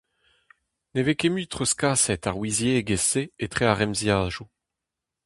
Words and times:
Ne 0.95 1.01
vez 1.03 1.15
ket 1.19 1.29
mui 1.31 1.45
treuzkaset 1.51 2.23
ar 2.29 2.37
ouiziegezh-se 2.39 3.23
etre 3.43 3.63
ar 3.71 3.77
remziadoù. 3.79 4.47